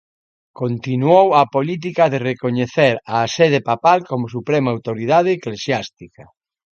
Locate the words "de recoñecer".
2.13-2.93